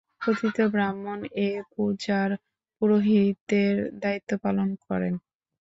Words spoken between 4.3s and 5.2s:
পালন করেন।